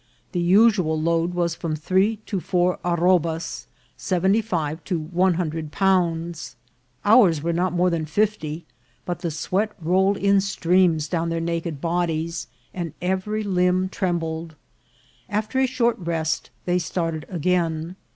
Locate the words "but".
9.05-9.19